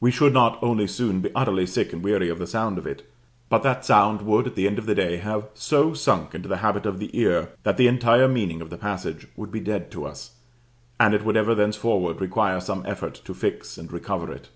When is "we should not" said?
0.00-0.58